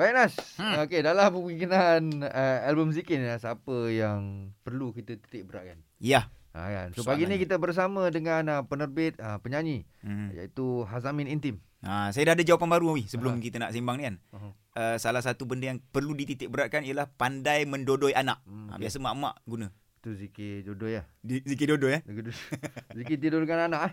[0.00, 0.32] Baik Nas.
[0.56, 0.80] Hmm.
[0.80, 5.76] Okey, dalam pembikinan uh, album Zikir ni Nas, apa yang perlu kita titik beratkan?
[6.00, 6.32] Ya.
[6.56, 6.88] Ha kan.
[6.96, 10.32] So pagi ni kita bersama dengan uh, penerbit uh, penyanyi Hmm.
[10.32, 11.60] iaitu Hazamin Intim.
[11.84, 13.44] Ha, saya dah ada jawapan baru Wi sebelum Aha.
[13.44, 14.16] kita nak sembang ni kan.
[14.32, 14.48] Aha.
[14.72, 18.40] Uh, salah satu benda yang perlu dititik beratkan ialah pandai mendodoi anak.
[18.48, 18.88] Hmm, Ha, okey.
[18.88, 19.68] biasa mak-mak guna.
[20.00, 21.04] Itu zikir jodoh ya.
[21.20, 22.02] Di, zikir dodoi eh.
[22.08, 22.24] Zikir,
[22.96, 23.92] zikir tidur dengan anak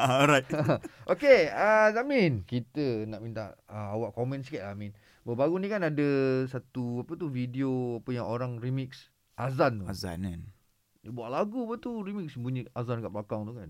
[0.00, 0.48] Alright.
[1.12, 4.96] Okey, uh, Zamin, kita nak minta uh, awak komen sikit lah Amin.
[5.20, 6.08] Baru-baru ni kan ada
[6.48, 9.84] satu apa tu video apa yang orang remix azan tu.
[9.84, 10.40] Azan kan.
[11.04, 13.68] Dia buat lagu apa tu remix bunyi azan kat belakang tu kan.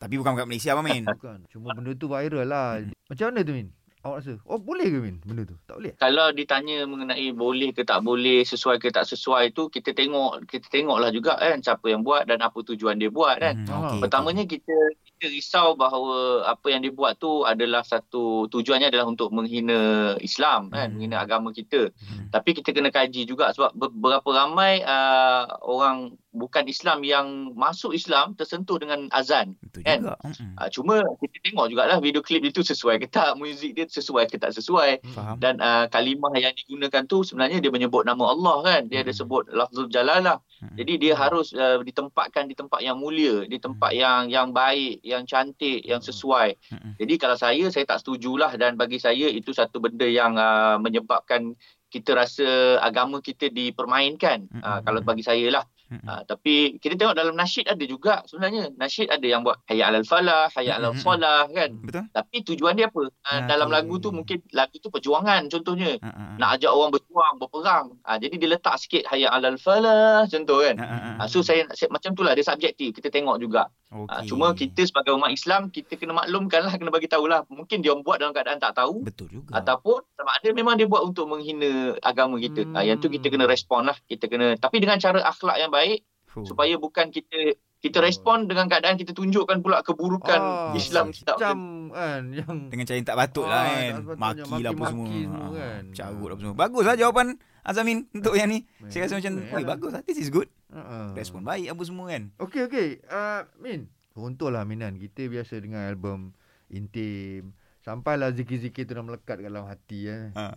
[0.00, 1.04] Tapi bukan kat Malaysia apa Min?
[1.04, 1.44] Bukan.
[1.52, 2.80] Cuma benda tu viral lah.
[3.12, 3.68] Macam mana tu Min?
[4.00, 4.32] Awak rasa?
[4.48, 5.56] Oh boleh ke Min benda tu?
[5.68, 5.92] Tak boleh?
[5.94, 10.66] kalau ditanya mengenai boleh ke tak boleh, sesuai ke tak sesuai tu kita tengok kita
[10.66, 13.60] tengoklah juga kan siapa yang buat dan apa tujuan dia buat kan.
[13.60, 14.72] Hmm, okey, Pertamanya kita
[15.04, 20.72] kita risau bahawa apa yang dia buat tu adalah satu tujuannya adalah untuk menghina Islam
[20.72, 20.96] kan, Hmm.
[20.96, 21.92] menghina agama kita.
[21.92, 22.32] Hmm.
[22.32, 27.90] Tapi kita kena kaji juga sebab ber- berapa ramai uh, orang bukan Islam yang masuk
[27.90, 29.58] Islam tersentuh dengan azan.
[29.58, 29.98] Betul Kan?
[30.00, 30.14] juga.
[30.22, 30.54] Hmm.
[30.54, 34.38] Uh, cuma kita tengok jugalah video klip itu sesuai ke tak, muzik dia sesuai ke
[34.38, 35.36] tak sesuai Faham.
[35.42, 39.18] dan uh, kalimah yang digunakan tu sebenarnya dia menyebut nama Allah kan dia ada Hmm.
[39.18, 40.76] sebut lafzul jalalah Hmm.
[40.76, 45.24] jadi dia harus uh, ditempatkan di tempat yang mulia di tempat yang yang baik yang
[45.24, 46.94] cantik yang sesuai Hmm.
[46.94, 51.58] jadi kalau saya saya tak setujulah dan bagi saya itu satu benda yang uh, menyebabkan
[51.90, 52.46] kita rasa
[52.78, 54.62] agama kita dipermainkan Hmm.
[54.62, 56.06] uh, kalau bagi saya lah Hmm.
[56.06, 60.06] uh, tapi kita tengok dalam nasyid ada juga sebenarnya nasyid ada yang buat hayya alal
[60.06, 61.02] falah hayya alal Hmm.
[61.02, 62.06] solah kan Betul?
[62.10, 63.02] tapi tujuan dia apa?
[63.02, 65.98] Uh, Ah, dalam lagu tu mungkin lagu tu perjuangan contohnya.
[65.98, 66.34] Ha, ha, ha.
[66.36, 67.86] Nak ajak orang berjuang, berperang.
[68.02, 70.76] Ah jadi dia letak sikit hayya alal falah contoh kan.
[70.76, 71.24] Ha, ha, ha.
[71.24, 72.90] So saya, saya macam itulah dia subjektif.
[72.92, 73.66] Kita tengok juga.
[73.90, 74.28] Ah Okey.
[74.28, 77.42] cuma kita sebagai umat Islam kita kena maklumkan lah, kena bagi tahulah.
[77.48, 79.50] Mungkin dia buat dalam keadaan tak tahu betul juga.
[79.56, 82.62] ataupun sama ada memang dia buat untuk menghina agama kita.
[82.70, 83.98] Ah yang tu kita kena respon lah.
[84.04, 85.79] Kita kena tapi dengan cara akhlak yang baik
[86.26, 86.44] Fuh.
[86.44, 88.04] supaya bukan kita kita Oh.
[88.04, 91.32] respon dengan keadaan kita tunjukkan pula keburukan Ah, Islam kita.
[91.32, 91.58] Macam
[91.90, 93.94] kan yang dengan cara yang tak patut lah Ah, kan.
[93.96, 94.14] sepatutnya.
[94.14, 95.06] Maki lah apa semua.
[95.08, 95.82] semua Ha, kan.
[95.90, 96.56] Carut lah apa semua.
[96.56, 97.26] Bagus lah jawapan
[97.60, 98.64] Azamin untuk yang ni.
[98.86, 99.68] Saya rasa macam, Baik oi lah.
[99.70, 100.02] bagus lah.
[100.02, 100.48] This is good.
[100.70, 101.12] uh-uh.
[101.12, 102.22] Respon baik apa semua kan.
[102.36, 102.88] Okey okey.
[103.04, 106.36] Uh, Min, contohlah Minan kita biasa dengan album
[106.70, 110.30] Intim sampailah zikir-zikir tu dah melekat dalam hati eh.
[110.32, 110.52] Ha.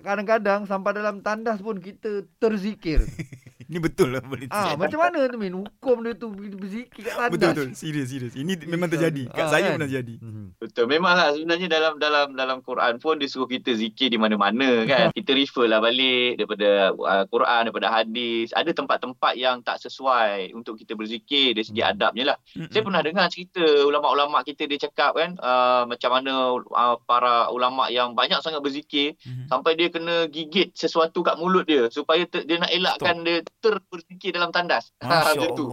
[0.00, 3.04] Kadang-kadang sampai dalam tandas pun kita terzikir.
[3.72, 5.52] Ini betul lah boleh ah, macam mana tu Min?
[5.52, 7.32] Hukum dia tu berzikir kat tandas.
[7.36, 7.68] Betul betul.
[7.76, 8.32] Serius serius.
[8.32, 9.28] Ini memang terjadi.
[9.28, 9.72] Kat Ah, saya kan?
[9.76, 10.14] pernah jadi.
[10.16, 10.46] Mhm.
[10.78, 10.94] Betul.
[10.94, 15.10] Memanglah sebenarnya dalam dalam dalam Quran pun dia suruh kita zikir di mana-mana kan.
[15.18, 18.54] kita refer lah balik daripada uh, Quran, daripada hadis.
[18.54, 21.90] Ada tempat-tempat yang tak sesuai untuk kita berzikir dari segi Hmm.
[21.94, 22.38] adabnya lah.
[22.54, 22.70] Mm-mm.
[22.70, 27.86] Saya pernah dengar cerita ulama-ulama kita dia cakap kan uh, macam mana uh, para ulama
[27.88, 29.46] yang banyak sangat berzikir Mhm.
[29.48, 34.30] sampai dia kena gigit sesuatu kat mulut dia supaya ter, dia nak elakkan dia terberzikir
[34.30, 34.94] dalam tandas.
[35.00, 35.66] Masya Macam tu.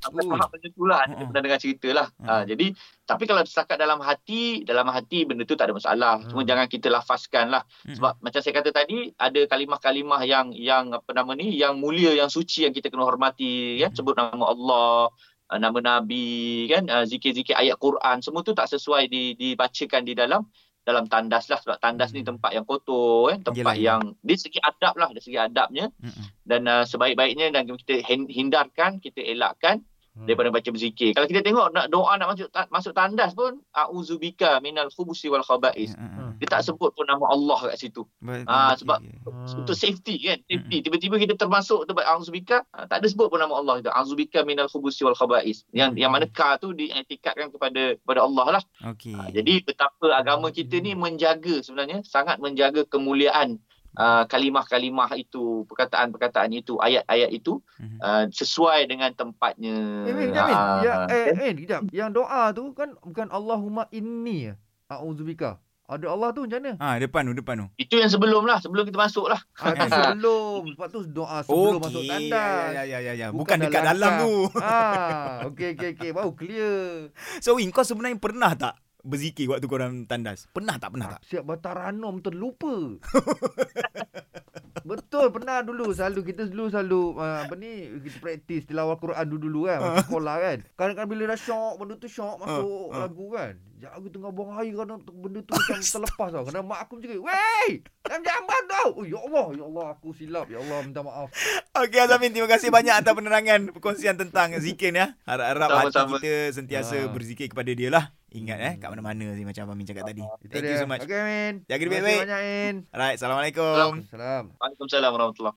[0.00, 0.30] Sampai Ui.
[0.32, 1.00] tahap macam tu lah.
[1.06, 1.26] Mm-mm.
[1.30, 2.06] pernah dengar cerita lah.
[2.24, 2.66] Ha, jadi,
[3.04, 6.14] tapi kalau setakat dalam hati, dalam hati benda tu tak ada masalah.
[6.28, 6.48] Cuma Mm.
[6.50, 7.62] jangan kita lafazkan lah.
[7.84, 7.96] Mm-mm.
[7.96, 12.28] Sebab macam saya kata tadi, ada kalimah-kalimah yang yang apa nama ni, yang mulia, yang
[12.28, 13.78] suci yang kita kena hormati.
[13.78, 13.88] Ya?
[13.90, 13.96] Mm.
[13.96, 15.10] Sebut nama Allah,
[15.50, 18.20] uh, nama Nabi, kan, uh, zikir-zikir ayat Quran.
[18.20, 20.44] Semua tu tak sesuai di, dibacakan di dalam
[20.80, 22.34] dalam tandas lah sebab tandas ni Hmm.
[22.34, 26.24] tempat yang kotor kan tempat Yelah, yang dari segi adab lah dari segi adabnya Mm-mm.
[26.48, 30.26] dan uh, sebaik-baiknya dan kita hin- hindarkan kita elakkan Hmm.
[30.26, 31.14] daripada baca berzikir.
[31.14, 35.40] Kalau kita tengok nak doa nak masuk ta- masuk tandas pun auzubika minal khubusi wal
[35.40, 35.94] khaba'is.
[35.94, 36.34] Mm-mm.
[36.36, 38.02] Dia tak sebut pun nama Allah kat situ.
[38.44, 38.82] Ah, okey.
[38.82, 39.54] sebab- Ah.
[39.54, 40.42] Untuk safety kan.
[40.42, 40.76] Safety.
[40.76, 40.84] Mm-mm.
[40.84, 43.88] Tiba-tiba kita termasuk tempat auzubika, ah, tak ada sebut pun nama Allah itu.
[43.88, 45.62] Auzubika minal khubusi wal khaba'is.
[45.70, 48.62] Yang yang mana ka tu diiktikadkan kepada kepada Allah lah.
[48.88, 49.14] Okey.
[49.14, 53.62] Ah, jadi betapa agama kita ni menjaga sebenarnya sangat menjaga kemuliaan
[53.92, 57.98] uh, kalimah-kalimah itu, perkataan-perkataan itu, ayat-ayat itu Mhm.
[57.98, 59.74] uh, sesuai dengan tempatnya.
[60.04, 61.80] Eh, Min, Min, Ah, ya, eh, Min, kejap.
[61.88, 64.52] Yang doa tu kan bukan Allahumma inni.
[64.86, 65.58] A'udzubika.
[65.86, 66.72] Ada Allah tu macam mana?
[66.78, 67.66] Ah, depan tu, depan tu.
[67.76, 69.42] Itu yang sebelum lah, sebelum kita masuk lah.
[69.58, 70.60] Ah, tu sebelum.
[70.68, 72.70] Lepas tu doa sebelum masuk Okey, tandas.
[72.70, 73.26] Ya, ya, ya, ya.
[73.28, 74.22] Bukan Bukan, dekat dalam kap.
[74.22, 74.34] tu.
[74.56, 76.10] Ah, okey okey okey.
[76.14, 77.10] Baru clear.
[77.42, 80.46] So, Win, kau sebenarnya pernah tak berzikir waktu korang tandas?
[80.48, 80.92] Pernah tak?
[80.92, 81.20] Pernah tak?
[81.24, 82.96] Siap bataranom terlupa.
[84.80, 87.70] Betul pernah dulu selalu kita dulu selalu uh, apa ni
[88.00, 90.58] kita praktis tilawah Quran dulu-dulu kan masa sekolah kan.
[90.72, 93.00] Kadang-kadang bila dah syok benda tu syok masuk Ah, ah.
[93.04, 93.54] lagu kan.
[93.76, 96.44] Jangan aku tengah buang air kan benda tu macam terlepas tau.
[96.48, 97.68] Kadang mak aku cakap, "Wei,
[98.02, 100.46] jangan jamban tau." Oh ya Allah, ya Allah aku silap.
[100.48, 101.28] Ya Allah minta maaf.
[101.76, 105.12] Okey Azamin, terima kasih banyak atas penerangan perkongsian tentang zikir ya.
[105.22, 107.10] Harap-harap hati kita sentiasa Ah.
[107.10, 108.04] berzikir kepada dia lah.
[108.30, 110.22] Ingat eh kat mana-mana sih macam Amin cakap tadi.
[110.22, 110.70] Itu Thank dia.
[110.70, 111.02] you so much.
[111.02, 111.54] Okay, Min.
[111.66, 112.20] Jaga diri Terima kasih baik-baik.
[112.22, 112.74] banyak, Min.
[112.94, 113.92] Alright, Assalamualaikum.
[114.06, 114.44] Salam.
[114.54, 115.48] Waalaikumsalam warahmatullahi